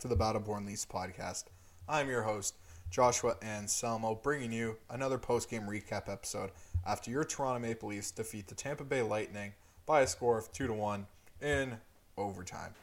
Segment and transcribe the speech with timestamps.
[0.00, 1.44] to the Battleborn Leafs podcast.
[1.88, 2.56] I'm your host,
[2.90, 6.50] Joshua Anselmo, bringing you another post-game recap episode
[6.86, 9.52] after your Toronto Maple Leafs defeat the Tampa Bay Lightning
[9.86, 11.06] by a score of 2 to 1
[11.42, 11.78] in
[12.16, 12.74] overtime.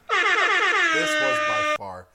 [0.94, 2.08] This was by far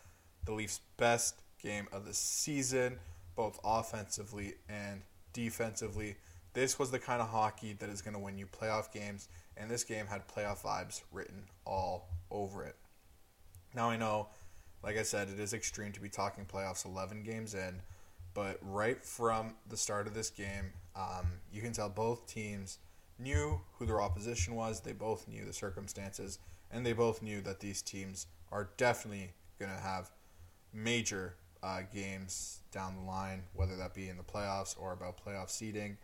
[0.46, 2.98] the Leafs' best game of the season,
[3.36, 5.02] both offensively and
[5.34, 6.16] defensively.
[6.54, 9.28] This was the kind of hockey that is going to win you playoff games,
[9.58, 12.76] and this game had playoff vibes written all over it.
[13.76, 14.30] Now I know,
[14.84, 17.82] like I said, it is extreme to be talking playoffs 11 games in,
[18.34, 22.80] but right from the start of this game, um, you can tell both teams
[23.20, 26.40] knew who their opposition was, they both knew the circumstances,
[26.72, 30.12] and they both knew that these teams are definitely going to have
[30.74, 35.50] major uh, games down the line, whether that be in the playoffs or about playoff
[35.50, 35.98] seeding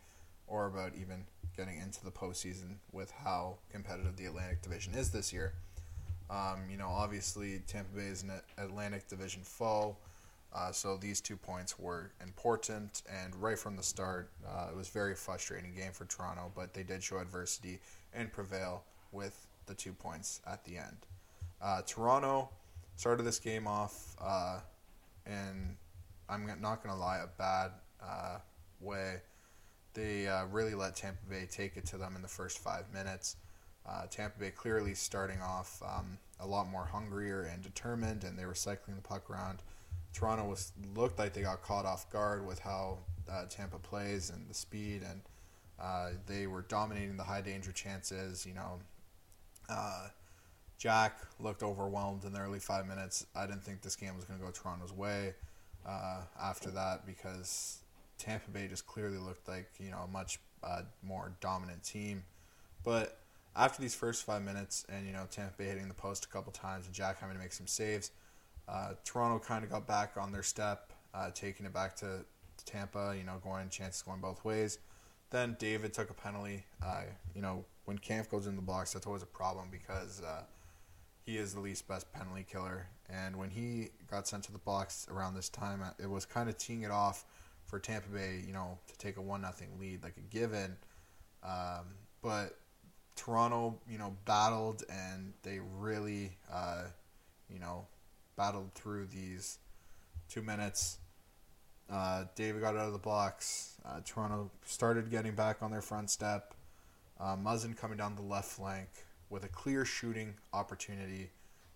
[0.46, 1.24] or about even
[1.56, 5.54] getting into the postseason with how competitive the Atlantic Division is this year.
[6.30, 9.96] Um, you know, obviously Tampa Bay is an Atlantic Division foe,
[10.54, 13.02] uh, so these two points were important.
[13.08, 16.82] And right from the start, uh, it was very frustrating game for Toronto, but they
[16.82, 17.80] did show adversity
[18.14, 20.96] and prevail with the two points at the end.
[21.60, 22.48] Uh, Toronto
[22.96, 24.60] started this game off, uh,
[25.26, 25.76] and
[26.28, 28.38] I'm not going to lie, a bad uh,
[28.80, 29.16] way.
[29.94, 33.36] They uh, really let Tampa Bay take it to them in the first five minutes.
[33.86, 38.46] Uh, Tampa Bay clearly starting off um, a lot more hungrier and determined, and they
[38.46, 39.58] were cycling the puck around.
[40.12, 42.98] Toronto was looked like they got caught off guard with how
[43.30, 45.20] uh, Tampa plays and the speed, and
[45.80, 48.46] uh, they were dominating the high danger chances.
[48.46, 48.78] You know,
[49.68, 50.08] uh,
[50.78, 53.26] Jack looked overwhelmed in the early five minutes.
[53.34, 55.34] I didn't think this game was going to go Toronto's way
[55.86, 57.78] uh, after that because
[58.18, 62.24] Tampa Bay just clearly looked like you know a much uh, more dominant team,
[62.84, 63.18] but
[63.56, 66.52] after these first five minutes, and you know Tampa Bay hitting the post a couple
[66.52, 68.10] times and Jack having to make some saves,
[68.68, 72.24] uh, Toronto kind of got back on their step, uh, taking it back to,
[72.56, 73.14] to, Tampa.
[73.16, 74.78] You know, going chances going both ways.
[75.30, 76.64] Then David took a penalty.
[76.84, 77.02] Uh,
[77.34, 80.42] you know, when Kampf goes in the box, that's always a problem because uh,
[81.26, 82.88] he is the least best penalty killer.
[83.08, 86.48] And when he got sent to the box around this time, uh, it was kind
[86.48, 87.24] of teeing it off
[87.64, 88.42] for Tampa Bay.
[88.46, 90.76] You know, to take a one nothing lead, like a given.
[91.44, 91.84] Um,
[92.22, 92.56] but
[93.16, 96.84] Toronto, you know, battled and they really, uh,
[97.48, 97.86] you know,
[98.36, 99.58] battled through these
[100.28, 100.98] two minutes.
[101.90, 103.76] Uh, David got out of the box.
[103.84, 106.54] Uh, Toronto started getting back on their front step.
[107.20, 108.88] Uh, Muzzin coming down the left flank
[109.30, 111.30] with a clear shooting opportunity,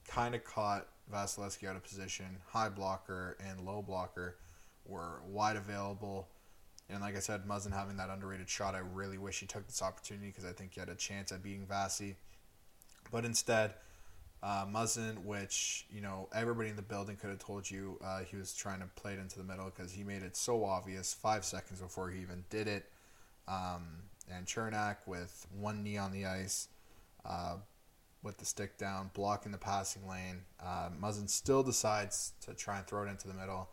[0.06, 2.38] kind of caught Vasilevskiy out of position.
[2.48, 4.36] High blocker and low blocker
[4.84, 6.28] were wide available.
[6.90, 9.82] And like I said, Muzzin having that underrated shot, I really wish he took this
[9.82, 12.14] opportunity because I think he had a chance at beating Vasi.
[13.10, 13.74] But instead,
[14.42, 18.36] uh, Muzzin, which you know everybody in the building could have told you uh, he
[18.36, 21.44] was trying to play it into the middle because he made it so obvious five
[21.44, 22.86] seconds before he even did it.
[23.46, 26.68] Um, and Cernak with one knee on the ice,
[27.24, 27.56] uh,
[28.22, 30.42] with the stick down, blocking the passing lane.
[30.62, 33.68] Uh, Muzzin still decides to try and throw it into the middle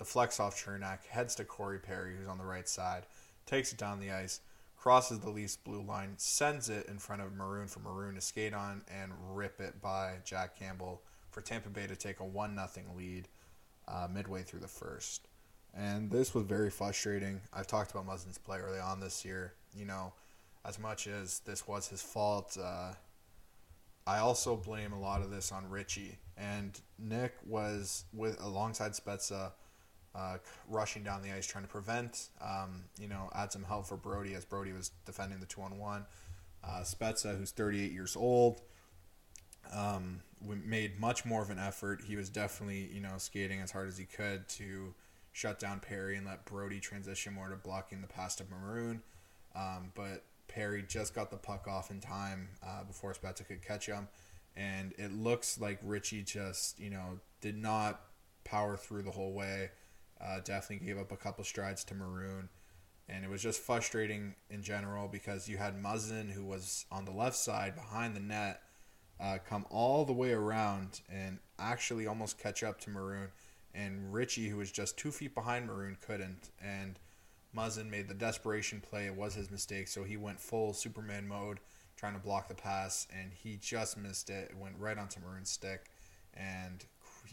[0.00, 3.04] the flex off Cernak, heads to Corey Perry, who's on the right side,
[3.44, 4.40] takes it down the ice,
[4.78, 8.54] crosses the Leafs blue line, sends it in front of Maroon for Maroon to skate
[8.54, 12.86] on and rip it by Jack Campbell for Tampa Bay to take a 1 0
[12.96, 13.28] lead
[13.86, 15.28] uh, midway through the first.
[15.74, 17.42] And this was very frustrating.
[17.52, 19.52] I've talked about Muzzin's play early on this year.
[19.76, 20.14] You know,
[20.64, 22.94] as much as this was his fault, uh,
[24.06, 26.16] I also blame a lot of this on Ritchie.
[26.38, 29.52] And Nick was with alongside Spezza
[30.14, 30.38] uh,
[30.68, 34.34] rushing down the ice trying to prevent, um, you know, add some help for Brodie
[34.34, 36.04] as Brodie was defending the two on one.
[36.64, 38.60] Uh, Spezza, who's 38 years old,
[39.72, 40.20] um,
[40.64, 42.02] made much more of an effort.
[42.06, 44.94] He was definitely, you know, skating as hard as he could to
[45.32, 49.02] shut down Perry and let Brody transition more to blocking the pass to Maroon.
[49.54, 53.86] Um, but Perry just got the puck off in time uh, before Spezza could catch
[53.86, 54.08] him.
[54.56, 58.00] And it looks like Ritchie just, you know, did not
[58.44, 59.70] power through the whole way.
[60.22, 62.48] Uh, definitely gave up a couple strides to Maroon.
[63.08, 67.10] And it was just frustrating in general because you had Muzzin, who was on the
[67.10, 68.62] left side behind the net,
[69.18, 73.28] uh, come all the way around and actually almost catch up to Maroon.
[73.74, 76.50] And Ritchie, who was just two feet behind Maroon, couldn't.
[76.62, 76.98] And
[77.56, 79.06] Muzzin made the desperation play.
[79.06, 81.58] It was his mistake, so he went full Superman mode
[81.96, 84.50] trying to block the pass, and he just missed it.
[84.50, 85.90] It went right onto Maroon's stick,
[86.32, 86.84] and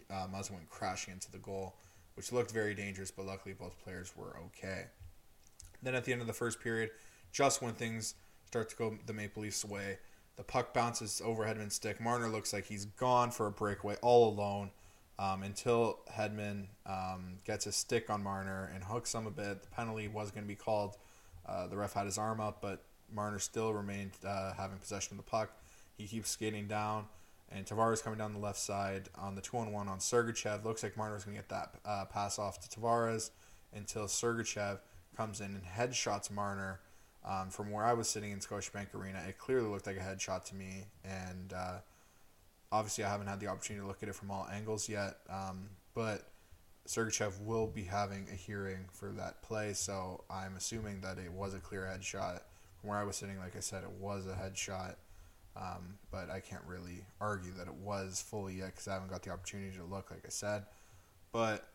[0.09, 1.77] uh, Muzzin went crashing into the goal
[2.17, 4.87] which looked very dangerous, but luckily both players were okay.
[5.81, 6.89] Then at the end of the first period,
[7.31, 8.15] just when things
[8.47, 9.99] start to go the Maple Leafs' way,
[10.35, 12.01] the puck bounces over Hedman's stick.
[12.01, 14.71] Marner looks like he's gone for a breakaway all alone.
[15.19, 19.63] um, until Hedman um, gets a stick on Marner and hooks him a bit.
[19.63, 20.97] The penalty was going to be called.
[21.45, 25.25] Uh, the ref had his arm up, but Marner still remained uh, having possession of
[25.25, 25.51] the puck.
[25.97, 27.05] He keeps skating down,
[27.51, 30.63] and Tavares coming down the left side on the two on one on Sergachev.
[30.65, 33.31] Looks like Marner's going to get that uh, pass off to Tavares
[33.73, 34.79] until Sergachev
[35.15, 36.79] comes in and headshots Marner.
[37.25, 40.45] Um, from where I was sitting in Scotiabank Arena, it clearly looked like a headshot
[40.45, 41.79] to me, and uh,
[42.71, 45.17] obviously I haven't had the opportunity to look at it from all angles yet.
[45.29, 46.29] Um, but
[46.88, 51.53] Sergachev will be having a hearing for that play, so I'm assuming that it was
[51.53, 52.41] a clear headshot.
[52.79, 54.95] From where I was sitting, like I said, it was a headshot,
[55.59, 59.24] um, but I can't really argue that it was fully yet because I haven't got
[59.24, 60.65] the opportunity to look, like I said.
[61.31, 61.68] But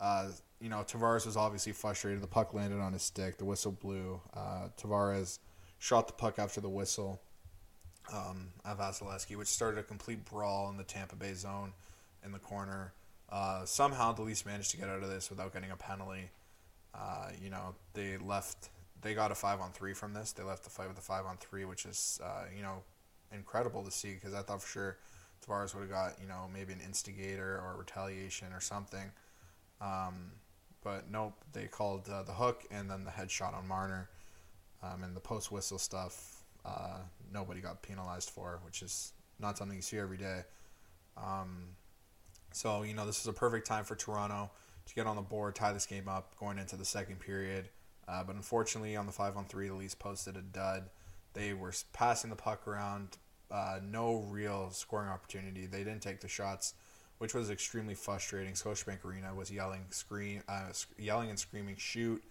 [0.00, 0.28] uh,
[0.60, 2.22] you know, Tavares was obviously frustrated.
[2.22, 3.38] The puck landed on his stick.
[3.38, 4.20] The whistle blew.
[4.34, 5.38] Uh, Tavares
[5.78, 7.20] shot the puck after the whistle
[8.12, 11.72] um, at Vasilevskiy, which started a complete brawl in the Tampa Bay zone
[12.24, 12.92] in the corner.
[13.30, 16.30] Uh, somehow, the Leafs managed to get out of this without getting a penalty.
[16.94, 18.70] Uh, you know, they left.
[19.00, 20.32] They got a five on three from this.
[20.32, 22.82] They left the fight with a five on three, which is uh, you know
[23.32, 24.96] incredible to see because I thought for sure
[25.46, 29.10] Tavares would have got you know maybe an instigator or retaliation or something.
[29.80, 30.32] Um,
[30.82, 34.08] but nope, they called uh, the hook and then the headshot on Marner,
[34.82, 36.42] um, and the post whistle stuff.
[36.64, 36.98] Uh,
[37.32, 40.42] nobody got penalized for, which is not something you see every day.
[41.16, 41.68] Um,
[42.52, 44.50] so you know this is a perfect time for Toronto
[44.86, 47.68] to get on the board, tie this game up, going into the second period.
[48.08, 50.88] Uh, but unfortunately, on the five on three, the Leafs posted a dud.
[51.34, 53.18] They were passing the puck around,
[53.50, 55.66] uh, no real scoring opportunity.
[55.66, 56.74] They didn't take the shots
[57.18, 58.54] which was extremely frustrating.
[58.54, 62.22] Scotiabank Arena was yelling, scream, uh, yelling and screaming, shoot,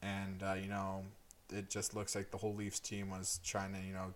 [0.00, 1.04] and uh, you know,
[1.52, 4.14] it just looks like the whole Leafs team was trying to, you know,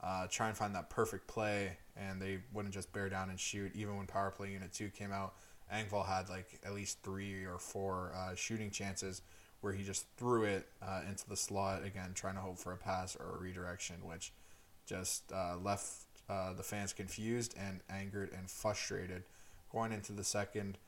[0.00, 3.72] uh, try and find that perfect play, and they wouldn't just bear down and shoot.
[3.74, 5.34] Even when power play unit two came out,
[5.74, 9.22] Engvall had like at least three or four uh, shooting chances
[9.60, 12.76] where he just threw it uh, into the slot again, trying to hope for a
[12.76, 14.32] pass or a redirection, which
[14.86, 19.22] just uh, left uh, the fans confused and angered and frustrated
[19.72, 20.78] going into the second,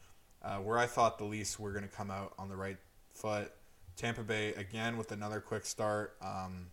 [0.43, 2.78] uh, where I thought the Leafs were going to come out on the right
[3.12, 3.52] foot.
[3.96, 6.69] Tampa Bay again with another quick start, um,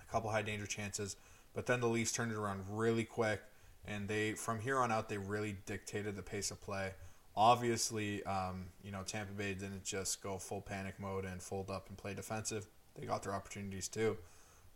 [0.00, 1.16] a couple high danger chances,
[1.54, 3.42] but then the Leafs turned it around really quick,
[3.86, 6.92] and they from here on out they really dictated the pace of play.
[7.40, 11.88] Obviously, um, you know Tampa Bay didn't just go full panic mode and fold up
[11.88, 12.66] and play defensive.
[12.98, 14.16] They got their opportunities too.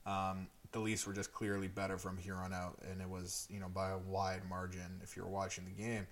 [0.06, 3.59] Um, the Leafs were just clearly better from here on out, and it was you
[3.59, 5.00] know by a wide margin.
[5.03, 6.06] If you were watching the game,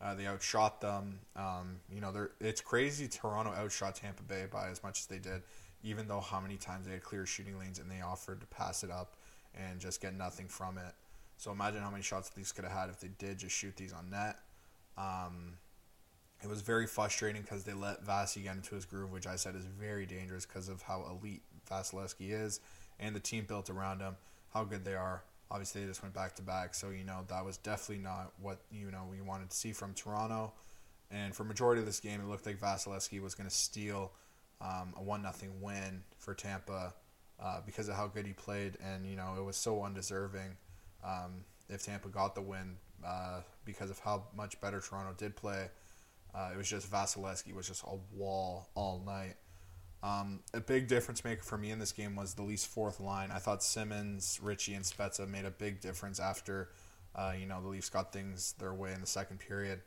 [0.00, 1.20] uh, they outshot them.
[1.36, 3.06] Um, you know, it's crazy.
[3.06, 5.42] Toronto outshot Tampa Bay by as much as they did,
[5.84, 8.82] even though how many times they had clear shooting lanes and they offered to pass
[8.82, 9.14] it up
[9.54, 10.94] and just get nothing from it.
[11.36, 13.76] So imagine how many shots the Leafs could have had if they did just shoot
[13.76, 14.38] these on net.
[14.98, 15.54] Um,
[16.42, 19.54] it was very frustrating because they let Vasi get into his groove, which I said
[19.54, 22.60] is very dangerous because of how elite Vasilevskiy is
[22.98, 24.16] and the team built around him,
[24.52, 25.22] how good they are.
[25.50, 28.60] Obviously, they just went back to back, so you know that was definitely not what
[28.70, 30.52] you know we wanted to see from Toronto.
[31.10, 34.12] And for majority of this game, it looked like Vasilevskiy was going to steal
[34.62, 36.94] um, a one nothing win for Tampa
[37.40, 40.56] uh, because of how good he played, and you know it was so undeserving.
[41.04, 45.68] Um, if Tampa got the win uh, because of how much better Toronto did play,
[46.34, 49.34] uh, it was just Vasilevskiy was just a wall all night.
[50.02, 53.30] Um, a big difference maker for me in this game was the Leafs fourth line.
[53.30, 56.70] I thought Simmonds, Ritchie, and Spezza made a big difference after,
[57.14, 59.80] uh, you know, the Leafs got things their way in the second period.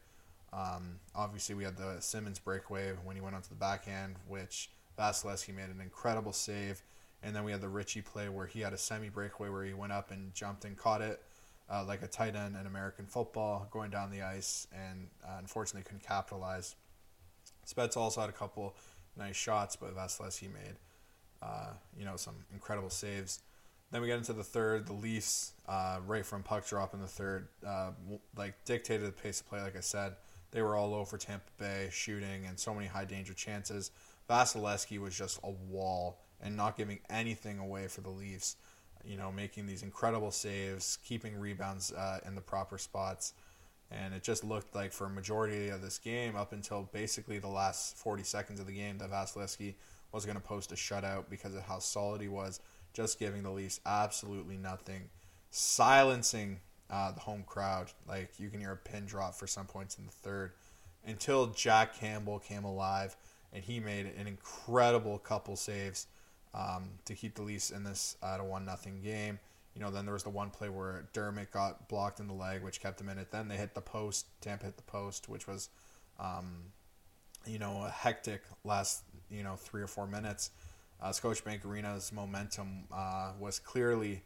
[0.53, 5.53] Um, obviously, we had the Simmonds breakaway when he went onto the backhand, which Vasilevskiy
[5.53, 6.81] made an incredible save.
[7.21, 9.73] And then we had the Ritchie play where he had a semi breakaway where he
[9.73, 11.21] went up and jumped and caught it
[11.69, 15.83] uh, like a tight end in American football going down the ice and uh, unfortunately
[15.83, 16.75] couldn't capitalize.
[17.65, 18.75] Spets also had a couple
[19.17, 20.75] nice shots, but Vasilevskiy made
[21.41, 23.39] uh, you know some incredible saves.
[23.91, 24.87] Then we get into the third.
[24.87, 27.91] The Leafs, uh, right from puck drop in the third, uh,
[28.35, 29.61] like dictated the pace of play.
[29.61, 30.15] Like I said,
[30.51, 33.91] they were all over Tampa Bay shooting and so many high danger chances.
[34.29, 38.55] Vasilevskiy was just a wall and not giving anything away for the Leafs.
[39.05, 43.33] You know, making these incredible saves, keeping rebounds uh, in the proper spots
[43.91, 47.47] and it just looked like for a majority of this game, up until basically the
[47.47, 49.75] last 40 seconds of the game, that Vasilevskiy
[50.11, 52.59] was going to post a shutout because of how solid he was,
[52.93, 55.09] just giving the Leafs absolutely nothing,
[55.51, 56.59] silencing
[56.89, 57.91] uh, the home crowd.
[58.07, 60.53] Like you can hear a pin drop for some points in the third,
[61.05, 63.15] until Jack Campbell came alive
[63.53, 66.07] and he made an incredible couple saves
[66.55, 69.39] um, to keep the Leafs in this at a one nothing game.
[69.75, 72.63] You know, then there was the one play where Dermott got blocked in the leg,
[72.63, 73.29] which kept him in it.
[73.29, 74.27] Then they hit the post.
[74.39, 75.69] Tampa hit the post, which was,
[76.17, 76.71] um,
[77.45, 80.51] you know, a hectic last you know three or four minutes.
[81.01, 84.23] Uh, Scotiabank Arena's momentum uh, was clearly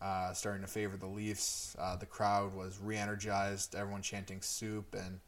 [0.00, 1.76] uh, starting to favor the Leafs.
[1.78, 3.74] Uh, the crowd was re-energized.
[3.74, 5.20] Everyone chanting "soup," and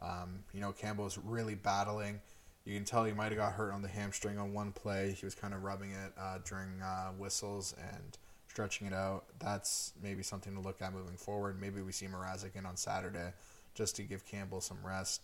[0.00, 2.20] um, you know Campbell was really battling.
[2.64, 5.16] You can tell he might have got hurt on the hamstring on one play.
[5.18, 8.16] He was kind of rubbing it uh, during uh, whistles and
[8.48, 9.24] stretching it out.
[9.40, 11.60] That's maybe something to look at moving forward.
[11.60, 13.32] Maybe we see Mrazek in on Saturday
[13.74, 15.22] just to give Campbell some rest.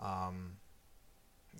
[0.00, 0.54] Um,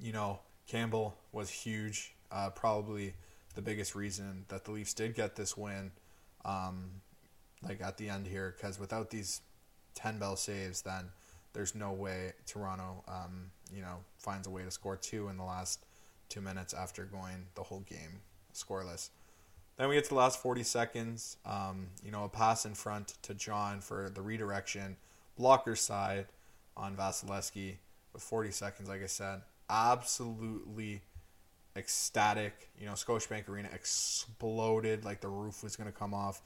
[0.01, 2.15] you know, Campbell was huge.
[2.33, 3.15] Uh, probably
[3.55, 5.93] the biggest reason that the Leafs did get this win,
[6.45, 6.91] um,
[7.63, 9.41] like at the end here, because without these
[9.95, 11.11] 10 bell saves, then
[11.53, 15.45] there's no way Toronto, um, you know, finds a way to score two in the
[15.45, 15.85] last
[16.29, 18.21] two minutes after going the whole game
[18.55, 19.11] scoreless.
[19.77, 21.37] Then we get to the last 40 seconds.
[21.45, 24.97] Um, you know, a pass in front to John for the redirection,
[25.37, 26.27] blocker side
[26.77, 27.77] on Vasilevskiy
[28.13, 31.03] with 40 seconds, like I said absolutely
[31.77, 32.71] ecstatic.
[32.79, 36.43] You know, Scotiabank Arena exploded like the roof was going to come off.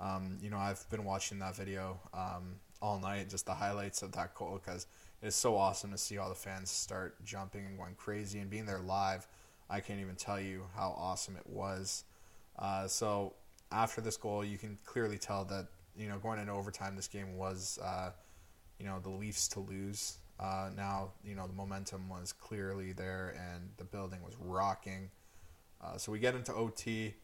[0.00, 4.12] Um, you know, I've been watching that video um, all night, just the highlights of
[4.12, 4.86] that goal, because
[5.22, 8.66] it's so awesome to see all the fans start jumping and going crazy and being
[8.66, 9.26] there live.
[9.70, 12.04] I can't even tell you how awesome it was.
[12.58, 13.34] Uh, so
[13.72, 17.36] after this goal, you can clearly tell that you know going into overtime, this game
[17.36, 18.10] was uh,
[18.78, 20.18] you know the Leafs to lose.
[20.38, 25.10] Uh, now, you know, the momentum was clearly there and the building was rocking.
[25.82, 27.14] Uh, so we get into OT.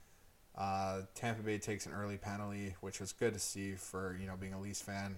[0.56, 4.36] Uh, Tampa Bay takes an early penalty, which was good to see for, you know,
[4.36, 5.16] being a Leafs fan.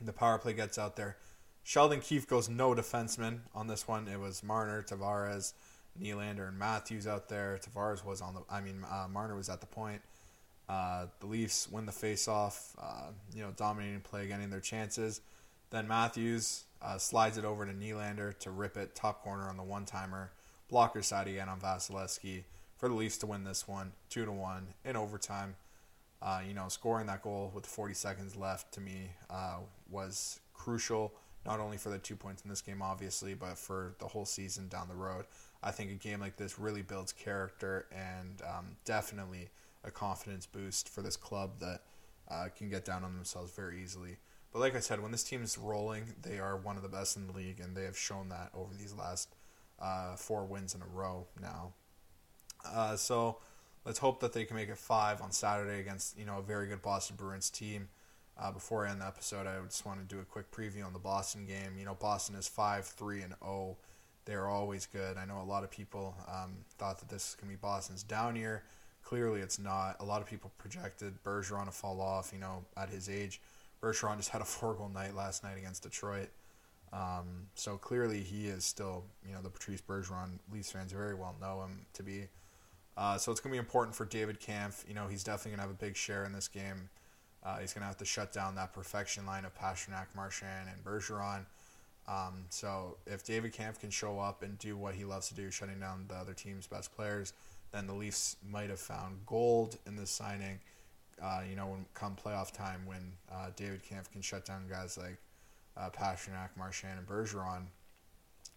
[0.00, 1.16] The power play gets out there.
[1.64, 4.06] Sheldon Keefe goes no defenseman on this one.
[4.06, 5.54] It was Marner, Tavares,
[6.00, 7.58] Nylander, and Matthews out there.
[7.58, 10.02] Tavares was on the, I mean, uh, Marner was at the point.
[10.68, 15.22] Uh, the Leafs win the face-off, uh, you know, dominating play, getting their chances.
[15.70, 19.62] Then Matthews uh, slides it over to Nylander to rip it top corner on the
[19.62, 20.32] one timer.
[20.68, 22.44] Blocker side again on Vasilevskiy
[22.76, 25.56] for the Leafs to win this one, two to one in overtime.
[26.20, 29.58] Uh, you know, scoring that goal with 40 seconds left to me uh,
[29.90, 31.12] was crucial,
[31.46, 34.68] not only for the two points in this game, obviously, but for the whole season
[34.68, 35.26] down the road.
[35.62, 39.50] I think a game like this really builds character and um, definitely
[39.84, 41.82] a confidence boost for this club that
[42.30, 44.16] uh, can get down on themselves very easily.
[44.52, 47.16] But like I said, when this team is rolling, they are one of the best
[47.16, 49.34] in the league, and they have shown that over these last
[49.80, 51.72] uh, four wins in a row now.
[52.64, 53.38] Uh, so
[53.84, 56.66] let's hope that they can make it five on Saturday against you know a very
[56.68, 57.88] good Boston Bruins team.
[58.36, 60.92] Uh, before I end the episode, I just want to do a quick preview on
[60.92, 61.78] the Boston game.
[61.78, 63.44] You know, Boston is five, three, and zero.
[63.44, 63.76] Oh.
[64.26, 65.18] They are always good.
[65.18, 68.02] I know a lot of people um, thought that this is going to be Boston's
[68.02, 68.62] down year.
[69.02, 69.96] Clearly, it's not.
[70.00, 72.32] A lot of people projected Bergeron to fall off.
[72.32, 73.40] You know, at his age.
[73.82, 76.30] Bergeron just had a four goal night last night against Detroit.
[76.92, 81.34] Um, so clearly he is still, you know, the Patrice Bergeron Leafs fans very well
[81.40, 82.28] know him to be.
[82.96, 84.84] Uh, so it's going to be important for David Kampf.
[84.88, 86.88] You know, he's definitely going to have a big share in this game.
[87.44, 90.84] Uh, he's going to have to shut down that perfection line of Pastrnak, Marchand, and
[90.84, 91.44] Bergeron.
[92.06, 95.50] Um, so if David Kampf can show up and do what he loves to do,
[95.50, 97.32] shutting down the other team's best players,
[97.72, 100.60] then the Leafs might have found gold in this signing
[101.22, 104.98] uh, you know, when come playoff time, when uh, David Kampf can shut down guys
[104.98, 105.16] like
[105.76, 107.64] uh, Pastrnak, Marchand, and Bergeron.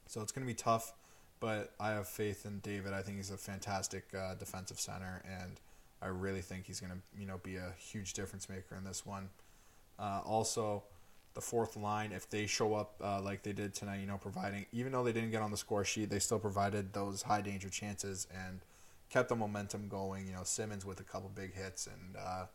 [0.08, 0.94] So it's going to be tough,
[1.40, 2.94] but I have faith in David.
[2.94, 5.60] I think he's a fantastic uh, defensive center, and
[6.02, 9.06] I really think he's going to, you know, be a huge difference maker in this
[9.06, 9.30] one.
[9.98, 10.84] Uh, also,
[11.34, 14.66] the fourth line, if they show up uh, like they did tonight, you know, providing,
[14.72, 17.70] even though they didn't get on the score sheet, they still provided those high danger
[17.70, 18.62] chances and–
[19.10, 20.28] kept the momentum going.
[20.28, 22.46] You know, Simmonds with a couple big hits and uh,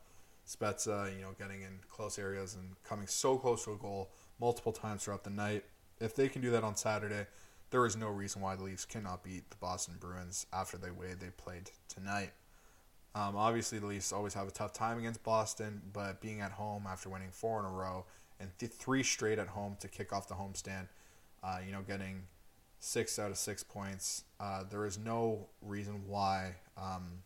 [0.46, 4.72] Spezza, you know, getting in close areas and coming so close to a goal multiple
[4.72, 5.64] times throughout the night.
[6.00, 7.26] If they can do that on Saturday,
[7.70, 11.14] there is no reason why the Leafs cannot beat the Boston Bruins after the way
[11.18, 12.32] they played tonight.
[13.14, 16.86] Um, obviously, the Leafs always have a tough time against Boston, but being at home
[16.88, 18.06] after winning four in a row
[18.40, 20.88] and th- three straight at home to kick off the homestand,
[21.44, 22.22] uh, you know, getting
[22.80, 24.24] six out of six points.
[24.40, 27.22] Uh, there is no reason why um,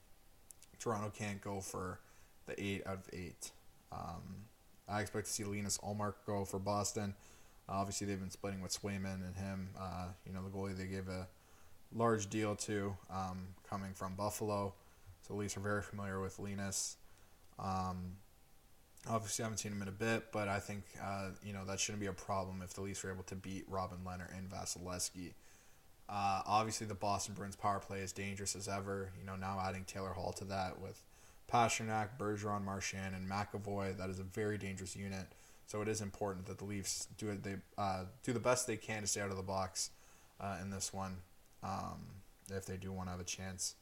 [0.78, 2.00] Toronto can't go for
[2.46, 3.52] the eight out of eight.
[3.92, 4.44] Um,
[4.88, 7.14] I expect to see Linus Ullmark go for Boston.
[7.68, 9.68] Uh, obviously, they've been splitting with Swayman and him.
[9.78, 11.28] Uh, you know, the goalie they gave a
[11.94, 14.74] large deal to um, coming from Buffalo.
[15.26, 16.96] So at least are very familiar with Linus.
[17.58, 18.16] Um,
[19.08, 21.80] obviously, I haven't seen him in a bit, but I think uh, you know that
[21.80, 25.32] shouldn't be a problem if the Leafs are able to beat Robin Lehner and Vasilevskiy.
[26.08, 29.10] Uh, obviously, the Boston Bruins power play is dangerous as ever.
[29.18, 31.02] You know, now adding Taylor Hall to that with
[31.52, 33.96] Pastrnak, Bergeron, Marchand, and McAvoy.
[33.96, 35.26] That is a very dangerous unit.
[35.66, 37.42] So it is important that the Leafs do it.
[37.42, 39.90] They uh, do the best they can to stay out of the box
[40.40, 41.16] uh, in this one,
[41.64, 41.98] um,
[42.48, 43.74] if they do want to have a chance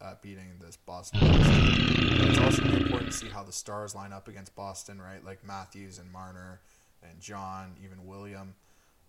[0.00, 1.20] at beating this Boston.
[1.22, 5.24] It's also important to see how the Stars line up against Boston, right?
[5.24, 6.60] Like Matthews and Marner
[7.02, 8.54] and John, even William.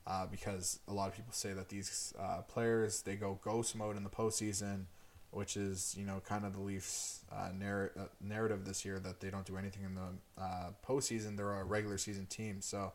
[0.08, 3.98] Uh, because a lot of people say that these uh, players they go ghost mode
[3.98, 4.86] in the postseason,
[5.32, 9.20] which is you know kind of the Leafs' uh, narr- uh, narrative this year that
[9.20, 11.36] they don't do anything in the uh, postseason.
[11.36, 12.94] They're a regular season team, so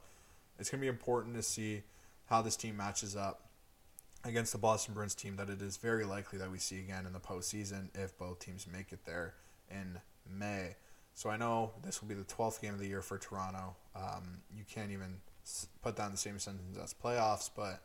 [0.56, 1.82] it's gonna be important to see
[2.26, 3.49] how this team matches up
[4.24, 7.12] against the Boston Bruins team that it is very likely that we see again in
[7.12, 9.34] the postseason if both teams make it there
[9.70, 9.98] in
[10.28, 10.76] May.
[11.14, 13.76] So I know this will be the 12th game of the year for Toronto.
[13.96, 15.20] Um, you can't even
[15.82, 17.82] put that in the same sentence as playoffs, but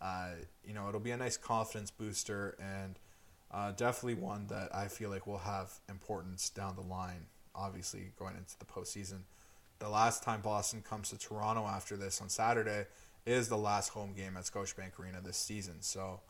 [0.00, 0.30] uh,
[0.64, 2.98] you know it'll be a nice confidence booster and
[3.52, 7.26] uh, definitely one that I feel like will have importance down the line.
[7.54, 9.22] Obviously, going into the postseason,
[9.78, 12.86] the last time Boston comes to Toronto after this on Saturday
[13.24, 15.76] is the last home game at Scotiabank Arena this season.
[15.80, 16.20] So.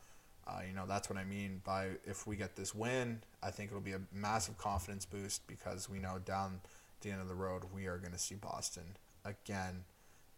[0.44, 3.70] Uh, you know that's what I mean by if we get this win, I think
[3.70, 6.60] it'll be a massive confidence boost because we know down
[7.00, 9.84] the end of the road we are going to see Boston again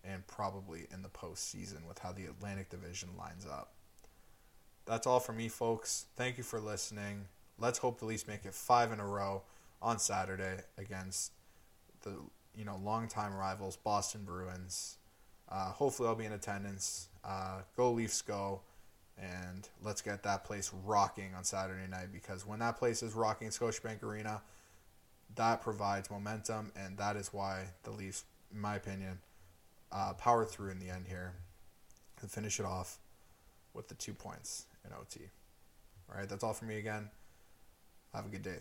[0.05, 3.73] and probably in the postseason with how the Atlantic Division lines up.
[4.87, 6.07] That's all for me, folks.
[6.17, 7.27] Thank you for listening.
[7.59, 9.43] Let's hope the Leafs make it five in a row
[9.81, 11.33] on Saturday against
[12.03, 12.17] the
[12.55, 14.99] you know longtime rivals Boston Bruins.
[15.55, 17.09] Uh, hopefully, I'll be in attendance.
[17.25, 18.61] Uh, go Leafs, go!
[19.17, 23.49] And let's get that place rocking on Saturday night because when that place is rocking,
[23.49, 24.43] Scotiabank Arena,
[25.37, 29.19] that provides momentum, and that is why the Leafs, in my opinion,
[29.93, 31.35] uh, power through in the end here
[32.21, 32.99] and finish it off
[33.75, 35.21] with the two points in OT.
[36.11, 37.09] All right, that's all for me again.
[38.13, 38.59] Have a good day.